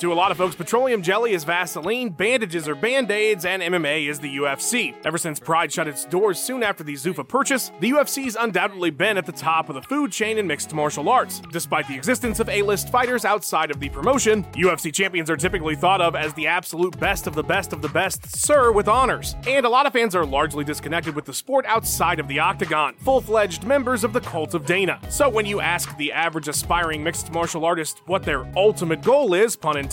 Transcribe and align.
To 0.00 0.10
a 0.10 0.14
lot 0.14 0.30
of 0.30 0.38
folks, 0.38 0.56
petroleum 0.56 1.02
jelly 1.02 1.34
is 1.34 1.44
Vaseline, 1.44 2.08
bandages 2.08 2.66
are 2.66 2.74
band 2.74 3.10
aids, 3.10 3.44
and 3.44 3.62
MMA 3.62 4.08
is 4.08 4.18
the 4.18 4.38
UFC. 4.38 4.94
Ever 5.04 5.18
since 5.18 5.38
Pride 5.38 5.70
shut 5.70 5.86
its 5.86 6.06
doors 6.06 6.38
soon 6.38 6.62
after 6.62 6.82
the 6.82 6.94
Zuffa 6.94 7.28
purchase, 7.28 7.70
the 7.80 7.90
UFC's 7.90 8.34
undoubtedly 8.34 8.88
been 8.88 9.18
at 9.18 9.26
the 9.26 9.32
top 9.32 9.68
of 9.68 9.74
the 9.74 9.82
food 9.82 10.10
chain 10.10 10.38
in 10.38 10.46
mixed 10.46 10.72
martial 10.72 11.10
arts. 11.10 11.42
Despite 11.52 11.86
the 11.86 11.96
existence 11.96 12.40
of 12.40 12.48
A 12.48 12.62
list 12.62 12.88
fighters 12.88 13.26
outside 13.26 13.70
of 13.70 13.78
the 13.78 13.90
promotion, 13.90 14.44
UFC 14.54 14.90
champions 14.90 15.28
are 15.28 15.36
typically 15.36 15.76
thought 15.76 16.00
of 16.00 16.16
as 16.16 16.32
the 16.32 16.46
absolute 16.46 16.98
best 16.98 17.26
of 17.26 17.34
the 17.34 17.44
best 17.44 17.74
of 17.74 17.82
the 17.82 17.88
best, 17.90 18.34
sir, 18.34 18.72
with 18.72 18.88
honors. 18.88 19.36
And 19.46 19.66
a 19.66 19.68
lot 19.68 19.84
of 19.84 19.92
fans 19.92 20.14
are 20.14 20.24
largely 20.24 20.64
disconnected 20.64 21.14
with 21.14 21.26
the 21.26 21.34
sport 21.34 21.66
outside 21.66 22.20
of 22.20 22.26
the 22.26 22.38
octagon, 22.38 22.94
full 23.00 23.20
fledged 23.20 23.64
members 23.64 24.02
of 24.02 24.14
the 24.14 24.22
cult 24.22 24.54
of 24.54 24.64
Dana. 24.64 24.98
So 25.10 25.28
when 25.28 25.44
you 25.44 25.60
ask 25.60 25.94
the 25.98 26.10
average 26.10 26.48
aspiring 26.48 27.04
mixed 27.04 27.30
martial 27.32 27.66
artist 27.66 28.00
what 28.06 28.22
their 28.22 28.50
ultimate 28.56 29.02
goal 29.02 29.34
is, 29.34 29.56
pun 29.56 29.76
intended, 29.76 29.89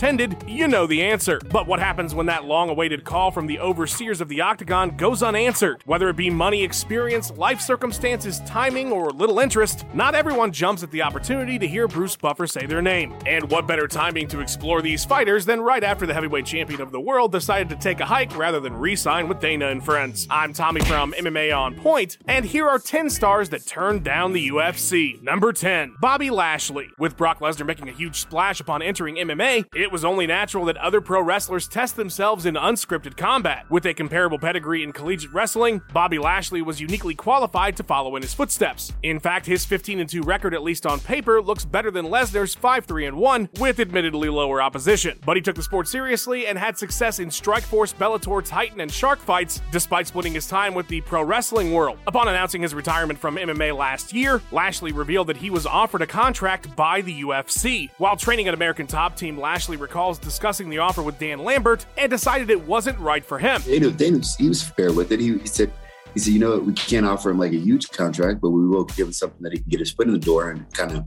you 0.47 0.67
know 0.67 0.85
the 0.85 1.01
answer. 1.01 1.39
But 1.51 1.65
what 1.65 1.79
happens 1.79 2.13
when 2.13 2.27
that 2.27 2.45
long 2.45 2.69
awaited 2.69 3.03
call 3.03 3.31
from 3.31 3.47
the 3.47 3.59
overseers 3.59 4.21
of 4.21 4.29
the 4.29 4.41
octagon 4.41 4.95
goes 4.95 5.23
unanswered? 5.23 5.81
Whether 5.85 6.07
it 6.09 6.15
be 6.15 6.29
money, 6.29 6.63
experience, 6.63 7.31
life 7.31 7.59
circumstances, 7.59 8.39
timing, 8.45 8.91
or 8.91 9.09
little 9.09 9.39
interest, 9.39 9.85
not 9.95 10.13
everyone 10.13 10.51
jumps 10.51 10.83
at 10.83 10.91
the 10.91 11.01
opportunity 11.01 11.57
to 11.57 11.67
hear 11.67 11.87
Bruce 11.87 12.15
Buffer 12.15 12.45
say 12.45 12.67
their 12.67 12.81
name. 12.81 13.15
And 13.25 13.49
what 13.49 13.65
better 13.65 13.87
timing 13.87 14.27
to 14.27 14.39
explore 14.39 14.83
these 14.83 15.03
fighters 15.03 15.45
than 15.45 15.61
right 15.61 15.83
after 15.83 16.05
the 16.05 16.13
heavyweight 16.13 16.45
champion 16.45 16.79
of 16.79 16.91
the 16.91 17.01
world 17.01 17.31
decided 17.31 17.69
to 17.69 17.75
take 17.75 17.99
a 17.99 18.05
hike 18.05 18.37
rather 18.37 18.59
than 18.59 18.77
re 18.77 18.95
sign 18.95 19.27
with 19.27 19.39
Dana 19.39 19.69
and 19.69 19.83
Friends? 19.83 20.27
I'm 20.29 20.53
Tommy 20.53 20.81
from 20.81 21.13
MMA 21.13 21.57
On 21.57 21.73
Point, 21.73 22.19
and 22.27 22.45
here 22.45 22.67
are 22.67 22.77
10 22.77 23.09
stars 23.09 23.49
that 23.49 23.65
turned 23.65 24.03
down 24.03 24.33
the 24.33 24.49
UFC. 24.49 25.19
Number 25.23 25.51
10, 25.51 25.95
Bobby 25.99 26.29
Lashley. 26.29 26.87
With 26.99 27.17
Brock 27.17 27.39
Lesnar 27.39 27.65
making 27.65 27.89
a 27.89 27.93
huge 27.93 28.17
splash 28.17 28.59
upon 28.59 28.83
entering 28.83 29.15
MMA, 29.15 29.65
it 29.75 29.86
was 29.91 30.05
only 30.05 30.27
natural 30.27 30.65
that 30.65 30.77
other 30.77 31.01
pro 31.01 31.21
wrestlers 31.21 31.67
test 31.67 31.95
themselves 31.95 32.45
in 32.45 32.55
unscripted 32.55 33.17
combat. 33.17 33.65
With 33.69 33.85
a 33.85 33.93
comparable 33.93 34.39
pedigree 34.39 34.83
in 34.83 34.91
collegiate 34.91 35.33
wrestling, 35.33 35.81
Bobby 35.93 36.19
Lashley 36.19 36.61
was 36.61 36.81
uniquely 36.81 37.15
qualified 37.15 37.77
to 37.77 37.83
follow 37.83 38.15
in 38.15 38.21
his 38.21 38.33
footsteps. 38.33 38.93
In 39.03 39.19
fact, 39.19 39.45
his 39.45 39.65
15 39.65 40.07
2 40.07 40.21
record, 40.23 40.53
at 40.53 40.63
least 40.63 40.85
on 40.85 40.99
paper, 40.99 41.41
looks 41.41 41.65
better 41.65 41.91
than 41.91 42.05
Lesnar's 42.05 42.55
5 42.55 42.85
3 42.85 43.11
1 43.11 43.49
with 43.59 43.79
admittedly 43.79 44.29
lower 44.29 44.61
opposition. 44.61 45.19
But 45.25 45.37
he 45.37 45.41
took 45.41 45.55
the 45.55 45.63
sport 45.63 45.87
seriously 45.87 46.47
and 46.47 46.57
had 46.57 46.77
success 46.77 47.19
in 47.19 47.29
Strikeforce, 47.29 47.95
Bellator, 47.95 48.43
Titan, 48.43 48.81
and 48.81 48.91
Shark 48.91 49.19
fights, 49.19 49.61
despite 49.71 50.07
splitting 50.07 50.33
his 50.33 50.47
time 50.47 50.73
with 50.73 50.87
the 50.87 51.01
pro 51.01 51.23
wrestling 51.23 51.73
world. 51.73 51.97
Upon 52.07 52.27
announcing 52.27 52.61
his 52.61 52.75
retirement 52.75 53.19
from 53.19 53.37
MMA 53.37 53.75
last 53.75 54.13
year, 54.13 54.41
Lashley 54.51 54.91
revealed 54.91 55.27
that 55.27 55.37
he 55.37 55.49
was 55.49 55.65
offered 55.65 56.01
a 56.01 56.07
contract 56.07 56.75
by 56.75 57.01
the 57.01 57.21
UFC. 57.21 57.89
While 57.97 58.17
training 58.17 58.47
at 58.47 58.53
American 58.53 58.87
Top 58.87 59.15
Team, 59.15 59.39
Lashley 59.39 59.76
recalls 59.79 60.17
discussing 60.17 60.69
the 60.69 60.79
offer 60.79 61.01
with 61.01 61.19
Dan 61.19 61.39
Lambert 61.39 61.85
and 61.97 62.09
decided 62.09 62.49
it 62.49 62.67
wasn't 62.67 62.97
right 62.99 63.25
for 63.25 63.39
him. 63.39 63.61
Dana, 63.61 63.91
Dana 63.91 64.21
he 64.37 64.47
was 64.47 64.63
fair 64.63 64.91
with 64.93 65.11
it. 65.11 65.19
He, 65.19 65.37
he 65.37 65.47
said, 65.47 65.71
he 66.13 66.19
said, 66.19 66.33
you 66.33 66.39
know, 66.39 66.59
we 66.59 66.73
can't 66.73 67.05
offer 67.05 67.29
him 67.29 67.37
like 67.37 67.53
a 67.53 67.57
huge 67.57 67.89
contract, 67.89 68.41
but 68.41 68.49
we 68.49 68.67
will 68.67 68.85
give 68.85 69.07
him 69.07 69.13
something 69.13 69.41
that 69.41 69.53
he 69.53 69.59
can 69.59 69.69
get 69.69 69.79
his 69.79 69.91
foot 69.91 70.07
in 70.07 70.13
the 70.13 70.19
door 70.19 70.51
and 70.51 70.71
kind 70.73 70.91
of 70.91 71.05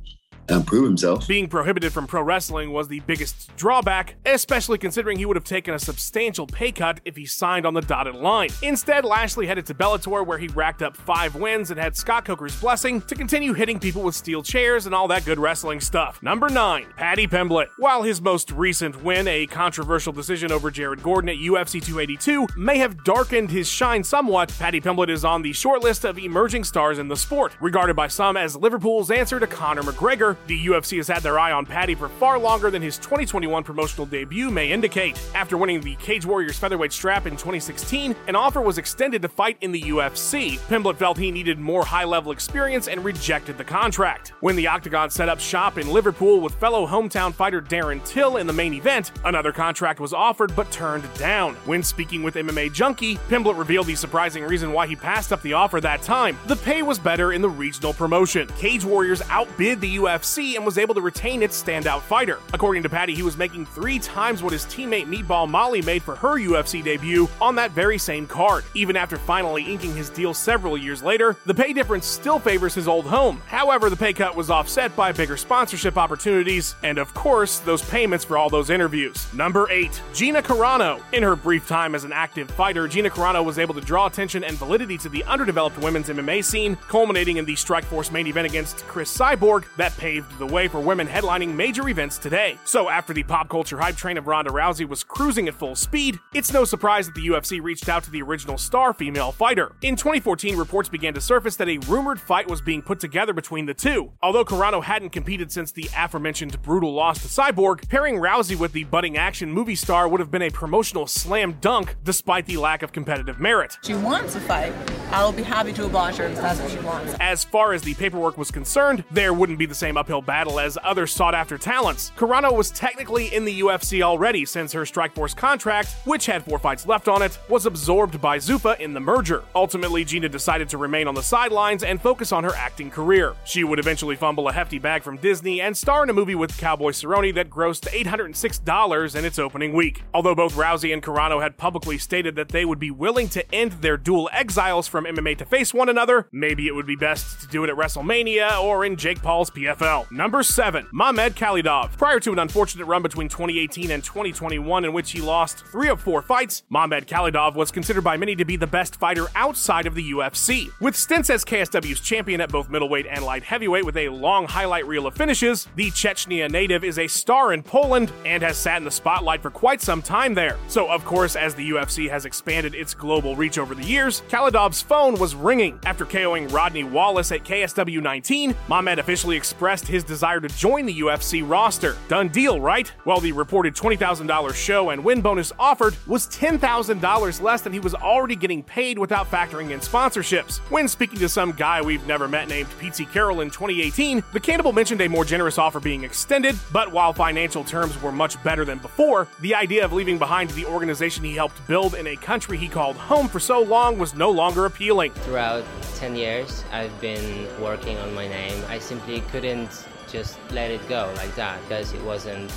um, 0.51 0.65
prove 0.65 0.85
himself. 0.85 1.27
Being 1.27 1.49
prohibited 1.49 1.93
from 1.93 2.07
pro 2.07 2.23
wrestling 2.23 2.73
was 2.73 2.89
the 2.89 3.01
biggest 3.01 3.55
drawback, 3.57 4.17
especially 4.27 4.79
considering 4.79 5.19
he 5.19 5.27
would 5.27 5.37
have 5.37 5.45
taken 5.45 5.75
a 5.75 5.79
substantial 5.79 6.47
pay 6.47 6.73
cut 6.73 7.01
if 7.05 7.17
he 7.17 7.27
signed 7.27 7.67
on 7.67 7.75
the 7.75 7.81
dotted 7.81 8.15
line. 8.15 8.51
Instead, 8.63 9.05
Lashley 9.05 9.47
headed 9.47 9.67
to 9.67 9.75
Bellator 9.75 10.27
where 10.27 10.39
he 10.39 10.49
racked 10.49 10.83
up 10.83 10.97
five 10.97 11.35
wins 11.35 11.71
and 11.71 11.79
had 11.79 11.97
Scott 11.97 12.25
Coker's 12.25 12.59
blessing 12.61 13.01
to 13.03 13.15
continue 13.15 13.53
hitting 13.53 13.79
people 13.79 14.03
with 14.03 14.15
steel 14.15 14.43
chairs 14.43 14.87
and 14.87 14.95
all 14.95 15.09
that 15.09 15.25
good 15.25 15.39
wrestling 15.39 15.81
stuff. 15.81 16.23
Number 16.23 16.49
9, 16.49 16.87
Paddy 16.97 17.27
Pimblett. 17.27 17.69
While 17.79 18.03
his 18.03 18.21
most 18.21 18.51
recent 18.53 19.03
win, 19.03 19.29
a 19.29 19.47
controversial 19.47 20.13
decision 20.13 20.53
over 20.53 20.71
Jared 20.71 21.03
Gordon 21.03 21.31
at 21.31 21.37
UFC 21.37 21.83
282, 21.83 22.49
may 22.57 22.79
have 22.79 23.05
darkened 23.05 23.51
his 23.51 23.69
shine 23.69 24.03
somewhat, 24.03 24.53
Paddy 24.59 24.81
Pimblett 24.81 25.11
is 25.11 25.25
on 25.25 25.43
the 25.43 25.53
short 25.53 25.83
list 25.83 26.05
of 26.05 26.19
emerging 26.19 26.65
stars 26.65 26.99
in 26.99 27.09
the 27.09 27.17
sport, 27.17 27.57
regarded 27.61 27.95
by 27.95 28.09
some 28.09 28.37
as 28.37 28.57
Liverpool's 28.57 29.11
answer 29.11 29.39
to 29.39 29.47
Conor 29.47 29.83
McGregor, 29.83 30.37
the 30.47 30.67
UFC 30.67 30.97
has 30.97 31.09
had 31.09 31.23
their 31.23 31.39
eye 31.39 31.53
on 31.53 31.67
Paddy 31.67 31.95
for 31.95 32.09
far 32.09 32.39
longer 32.39 32.71
than 32.71 32.83
his 32.83 32.99
2021 32.99 33.63
promotional 33.63 34.07
debut 34.07 34.51
may 34.51 34.73
indicate. 34.73 35.21
After 35.35 35.57
winning 35.57 35.81
the 35.81 35.95
Cage 35.97 36.27
Warriors 36.27 36.59
featherweight 36.59 36.93
strap 36.93 37.27
in 37.27 37.33
2016, 37.33 38.17
an 38.27 38.37
offer 38.37 38.61
was 38.61 38.79
extended 38.79 39.23
to 39.23 39.29
fight 39.29 39.57
in 39.61 39.73
the 39.73 39.83
UFC. 39.83 40.59
Pimblett 40.69 40.97
felt 40.97 41.19
he 41.19 41.31
needed 41.31 41.59
more 41.59 41.85
high 41.85 42.05
level 42.05 42.33
experience 42.33 42.89
and 42.89 43.05
rejected 43.05 43.59
the 43.59 43.65
contract. 43.65 44.33
When 44.41 44.57
the 44.57 44.67
Octagon 44.67 45.11
set 45.11 45.29
up 45.29 45.41
shop 45.41 45.79
in 45.79 45.89
Liverpool 45.89 46.41
with 46.41 46.55
fellow 46.55 46.87
hometown 46.87 47.33
fighter 47.33 47.61
Darren 47.61 48.05
Till 48.05 48.39
in 48.39 48.47
the 48.47 48.53
main 48.53 48.75
event, 48.75 49.13
another 49.25 49.53
contract 49.53 50.01
was 50.01 50.13
offered 50.13 50.55
but 50.57 50.71
turned 50.71 51.05
down. 51.15 51.55
When 51.67 51.83
speaking 51.83 52.23
with 52.23 52.35
MMA 52.35 52.73
Junkie, 52.73 53.17
Pimblett 53.29 53.59
revealed 53.59 53.87
the 53.87 53.95
surprising 53.95 54.45
reason 54.45 54.73
why 54.73 54.87
he 54.87 54.97
passed 54.97 55.33
up 55.33 55.43
the 55.43 55.53
offer 55.53 55.81
that 55.81 56.03
time. 56.03 56.39
The 56.47 56.57
pay 56.57 56.83
was 56.83 56.99
better 56.99 57.33
in 57.33 57.43
the 57.43 57.49
regional 57.49 57.93
promotion. 57.93 58.49
Cage 58.59 58.85
Warriors 58.85 59.23
outbid 59.29 59.81
the 59.81 59.97
UFC 59.97 60.30
UFC 60.31 60.57
and 60.57 60.65
was 60.65 60.79
able 60.79 60.95
to 60.95 61.01
retain 61.01 61.43
its 61.43 61.61
standout 61.61 62.03
fighter. 62.03 62.39
According 62.53 62.83
to 62.85 62.89
Paddy, 62.89 63.15
he 63.15 63.23
was 63.23 63.37
making 63.37 63.67
three 63.67 63.99
times 63.99 64.43
what 64.43 64.53
his 64.53 64.65
teammate 64.67 65.07
Meatball 65.07 65.49
Molly 65.49 65.83
made 65.83 66.03
for 66.03 66.15
her 66.17 66.39
UFC 66.39 66.83
debut 66.83 67.29
on 67.41 67.55
that 67.57 67.73
very 67.73 67.99
same 67.99 68.27
card. 68.27 68.65
Even 68.75 68.97
after 68.97 69.17
finally 69.17 69.65
inking 69.65 69.95
his 69.95 70.11
deal 70.11 70.33
several 70.33 70.77
years 70.77 71.03
later, 71.03 71.37
the 71.47 71.55
pay 71.55 71.73
difference 71.73 72.07
still 72.07 72.39
favors 72.39 72.75
his 72.75 72.89
old 72.89 73.07
home. 73.07 73.43
However, 73.47 73.91
the 73.91 73.97
pay 73.97 74.13
cut 74.13 74.37
was 74.37 74.51
offset 74.51 74.95
by 74.95 75.13
bigger 75.13 75.37
sponsorship 75.37 75.97
opportunities 75.97 76.77
and, 76.83 76.99
of 76.99 77.13
course, 77.15 77.59
those 77.61 77.83
payments 77.83 78.25
for 78.25 78.37
all 78.37 78.51
those 78.51 78.71
interviews. 78.71 79.33
Number 79.35 79.69
8. 79.71 80.01
Gina 80.15 80.43
Carano. 80.43 81.03
In 81.13 81.23
her 81.23 81.37
brief 81.37 81.67
time 81.67 81.95
as 81.95 82.05
an 82.05 82.13
active 82.13 82.51
fighter, 82.53 82.87
Gina 82.87 83.11
Carano 83.11 83.45
was 83.45 83.59
able 83.59 83.75
to 83.75 83.81
draw 83.81 84.07
attention 84.07 84.45
and 84.45 84.57
validity 84.57 84.97
to 84.99 85.09
the 85.09 85.25
underdeveloped 85.25 85.79
women's 85.79 86.09
MMA 86.09 86.45
scene, 86.45 86.77
culminating 86.89 87.39
in 87.39 87.45
the 87.45 87.55
Strikeforce 87.55 88.13
main 88.13 88.27
event 88.27 88.47
against 88.47 88.87
Cris 88.87 89.17
Cyborg 89.17 89.65
that 89.77 89.97
paved 89.97 90.10
paved 90.11 90.39
the 90.39 90.47
way 90.47 90.67
for 90.67 90.81
women 90.81 91.07
headlining 91.07 91.55
major 91.55 91.89
events 91.89 92.19
today. 92.19 92.59
So, 92.65 92.89
after 92.89 93.13
the 93.13 93.23
pop 93.23 93.49
culture 93.49 93.79
hype 93.79 93.97
train 93.97 94.19
of 94.19 94.27
Ronda 94.27 94.51
Rousey 94.51 94.89
was 94.89 95.05
cruising 95.05 95.47
at 95.47 95.55
full 95.55 95.77
speed, 95.77 96.19
it's 96.35 96.53
no 96.53 96.65
surprise 96.65 97.07
that 97.07 97.15
the 97.15 97.29
UFC 97.29 97.63
reached 97.63 97.89
out 97.89 98.03
to 98.05 98.11
the 98.11 98.23
original 98.23 98.59
star 98.59 98.93
female 98.93 99.31
fighter. 99.31 99.77
In 99.83 99.95
2014, 99.95 100.57
reports 100.57 100.89
began 100.89 101.15
to 101.15 101.21
surface 101.21 101.55
that 101.57 101.69
a 101.69 101.79
rumored 101.87 102.21
fight 102.21 102.49
was 102.51 102.61
being 102.61 102.83
put 102.83 102.99
together 102.99 103.33
between 103.33 103.67
the 103.67 103.75
two. 103.75 104.11
Although 104.21 104.45
Carano 104.45 104.83
hadn't 104.83 105.11
competed 105.11 105.53
since 105.53 105.71
the 105.71 105.89
aforementioned 105.97 106.61
brutal 106.63 106.93
loss 106.93 107.23
to 107.23 107.29
Cyborg, 107.29 107.89
pairing 107.89 108.17
Rousey 108.17 108.57
with 108.57 108.73
the 108.73 108.85
budding 108.85 109.17
action 109.17 109.53
movie 109.53 109.77
star 109.77 110.09
would 110.09 110.19
have 110.19 110.31
been 110.31 110.43
a 110.43 110.51
promotional 110.51 111.07
slam 111.07 111.57
dunk 111.61 111.95
despite 112.03 112.47
the 112.47 112.57
lack 112.57 112.83
of 112.83 112.91
competitive 112.91 113.39
merit. 113.39 113.79
She 113.85 113.95
wants 113.95 114.33
to 114.33 114.41
fight. 114.41 114.73
I'll 115.13 115.33
be 115.33 115.45
happy 115.45 115.73
to 115.75 115.85
oblige 115.85 116.17
her 116.17 116.25
if 116.25 116.37
that's 116.37 116.61
what 116.61 116.71
she 116.71 116.79
wants. 116.81 117.15
As 117.21 117.45
far 117.45 117.73
as 117.73 117.83
the 117.83 117.95
paperwork 117.95 118.37
was 118.37 118.51
concerned, 118.51 119.05
there 119.13 119.33
wouldn't 119.33 119.59
be 119.59 119.67
the 119.67 119.75
same 119.75 119.97
uphill 120.01 120.23
battle 120.23 120.59
as 120.59 120.79
other 120.83 121.07
sought 121.07 121.35
after 121.35 121.59
talents. 121.59 122.11
Carano 122.17 122.57
was 122.57 122.71
technically 122.71 123.33
in 123.35 123.45
the 123.45 123.61
UFC 123.61 124.01
already 124.03 124.47
since 124.47 124.73
her 124.73 124.83
Strikeforce 124.83 125.37
contract, 125.37 125.95
which 126.05 126.25
had 126.27 126.43
four 126.43 126.59
fights 126.59 126.87
left 126.87 127.07
on 127.07 127.21
it, 127.21 127.39
was 127.51 127.67
absorbed 127.67 128.21
by 128.21 128.39
Zuffa 128.39 128.81
in 128.81 128.95
the 128.95 129.01
merger. 129.01 129.45
Ultimately, 129.55 130.05
Gina 130.05 130.29
decided 130.29 130.69
to 130.71 130.79
remain 130.79 131.07
on 131.07 131.15
the 131.15 131.23
sidelines 131.23 131.85
and 131.85 132.01
focus 132.01 132.33
on 132.33 132.45
her 132.45 132.55
acting 132.57 132.91
career. 132.91 133.35
She 133.45 133.63
would 133.63 133.79
eventually 133.79 134.17
fumble 134.17 134.49
a 134.49 134.53
hefty 134.53 134.79
bag 134.79 135.03
from 135.03 135.19
Disney 135.19 135.61
and 135.61 135.77
star 135.77 136.03
in 136.03 136.11
a 136.11 136.15
movie 136.15 136.35
with 136.35 136.57
Cowboy 136.57 136.93
Cerrone 136.93 137.35
that 137.35 137.51
grossed 137.51 137.89
$806 137.89 139.15
in 139.17 139.25
its 139.25 139.39
opening 139.39 139.75
week. 139.75 140.03
Although 140.15 140.35
both 140.35 140.55
Rousey 140.55 140.93
and 140.95 141.03
Carano 141.03 141.43
had 141.43 141.59
publicly 141.59 141.99
stated 141.99 142.37
that 142.37 142.49
they 142.49 142.65
would 142.65 142.79
be 142.79 142.91
willing 142.91 143.29
to 143.31 143.55
end 143.55 143.73
their 143.73 143.97
dual 143.99 144.31
exiles 144.33 144.89
from 144.89 145.05
MMA 145.05 145.37
to 145.39 145.45
face 145.45 145.75
one 145.75 145.89
another, 145.89 146.29
maybe 146.33 146.67
it 146.67 146.75
would 146.75 146.87
be 146.87 146.97
best 146.97 147.43
to 147.43 147.47
do 147.49 147.65
it 147.65 147.71
at 147.71 147.77
WrestleMania 147.77 148.61
or 148.63 148.85
in 148.85 148.97
Jake 148.97 149.23
Paul's 149.23 149.51
PFL. 149.51 149.90
Number 150.11 150.43
7. 150.45 150.87
Mamed 150.93 151.35
Khalidov. 151.35 151.97
Prior 151.97 152.21
to 152.21 152.33
an 152.33 152.39
unfortunate 152.39 152.85
run 152.85 153.03
between 153.03 153.29
2018 153.29 153.91
and 153.91 154.05
2021 154.05 154.85
in 154.85 154.93
which 154.93 155.11
he 155.11 155.21
lost 155.21 155.65
three 155.67 155.89
of 155.89 156.01
four 156.01 156.23
fights, 156.23 156.63
Mamed 156.71 157.09
Khalidov 157.09 157.57
was 157.57 157.73
considered 157.73 158.05
by 158.05 158.17
many 158.17 158.37
to 158.37 158.45
be 158.45 158.55
the 158.55 158.69
best 158.69 158.97
fighter 158.97 159.27
outside 159.35 159.87
of 159.87 159.97
the 159.97 160.13
UFC. 160.13 160.71
With 160.81 160.95
stints 160.95 161.29
as 161.29 161.45
KSW's 161.45 162.01
champion 162.01 162.41
at 162.41 162.53
both 162.53 162.71
middleweight 162.71 163.07
and 163.07 163.25
light 163.25 163.43
heavyweight 163.43 163.85
with 163.85 163.97
a 163.97 164.11
long 164.11 164.47
highlight 164.47 164.87
reel 164.87 165.09
of 165.09 165.15
finishes, 165.15 165.67
the 165.75 165.91
Chechnya 165.91 166.49
native 166.49 166.85
is 166.85 166.99
a 166.99 167.09
star 167.09 167.53
in 167.53 167.63
Poland 167.63 168.13
and 168.25 168.45
has 168.45 168.57
sat 168.57 168.77
in 168.77 168.85
the 168.85 168.91
spotlight 168.93 169.43
for 169.43 169.51
quite 169.51 169.83
some 169.83 170.03
time 170.03 170.35
there. 170.35 170.57
So, 170.69 170.89
of 170.89 171.05
course, 171.05 171.35
as 171.35 171.57
the 171.57 171.69
UFC 171.69 172.09
has 172.09 172.27
expanded 172.27 172.77
its 172.77 172.95
global 172.95 173.35
reach 173.35 173.59
over 173.59 173.75
the 173.75 173.85
years, 173.85 174.23
Khalidov's 174.29 174.83
phone 174.83 175.19
was 175.19 175.35
ringing. 175.35 175.81
After 175.85 176.07
KOing 176.07 176.53
Rodney 176.53 176.85
Wallace 176.85 177.33
at 177.33 177.45
KSW 177.45 178.01
19, 178.01 178.55
Mamed 178.69 179.01
officially 179.01 179.37
expressed 179.37 179.80
expressed 179.81 179.91
his 179.91 180.05
desire 180.05 180.41
to 180.41 180.49
join 180.49 180.87
the 180.87 181.01
UFC 181.01 181.49
roster. 181.49 181.97
Done 182.09 182.29
deal, 182.29 182.61
right? 182.61 182.93
Well, 183.05 183.21
the 183.21 183.33
reported 183.33 183.75
$20,000 183.75 184.55
show 184.55 184.91
and 184.91 185.05
win 185.05 185.21
bonus 185.21 185.53
offered 185.59 185.97
was 186.07 186.27
$10,000 186.29 187.43
less 187.43 187.63
than 187.63 187.73
he 187.73 187.81
was 187.81 187.95
already 187.95 188.37
getting 188.37 188.63
paid 188.63 188.99
without 188.99 189.31
factoring 189.31 189.71
in 189.71 189.81
sponsorships. 189.81 190.59
When 190.71 190.89
speaking 190.89 191.19
to 191.21 191.29
some 191.29 191.53
guy 191.53 191.81
we've 191.81 192.07
never 192.07 192.29
met 192.29 192.49
named 192.49 192.69
Pete 192.79 193.09
Carroll 193.13 193.41
in 193.41 193.51
2018, 193.51 194.23
the 194.33 194.41
cannibal 194.41 194.73
mentioned 194.73 195.01
a 195.01 195.09
more 195.09 195.25
generous 195.25 195.59
offer 195.59 195.81
being 195.81 196.05
extended, 196.05 196.57
but 196.73 196.93
while 196.93 197.13
financial 197.13 197.65
terms 197.65 198.01
were 198.03 198.13
much 198.13 198.43
better 198.43 198.65
than 198.65 198.79
before, 198.79 199.29
the 199.41 199.55
idea 199.55 199.85
of 199.85 199.93
leaving 199.93 200.19
behind 200.19 200.51
the 200.51 200.67
organization 200.67 201.25
he 201.25 201.35
helped 201.35 201.67
build 201.67 201.95
in 201.95 202.07
a 202.07 202.17
country 202.17 202.59
he 202.59 202.69
called 202.69 202.97
home 202.97 203.29
for 203.29 203.41
so 203.41 203.61
long 203.61 203.99
was 203.99 204.15
no 204.15 204.31
longer 204.31 204.67
appealing. 204.67 205.13
Throughout 205.13 205.65
10 205.97 206.17
years, 206.17 206.65
I've 206.73 206.99
been 207.01 207.47
working 207.61 207.99
on 207.99 208.15
my 208.15 208.27
name. 208.27 208.65
I 208.69 208.79
simply 208.79 209.21
couldn't 209.33 209.70
just 210.11 210.39
let 210.51 210.71
it 210.71 210.87
go 210.89 211.13
like 211.17 211.35
that 211.37 211.61
because 211.63 211.93
it 211.93 212.03
wasn't 212.03 212.51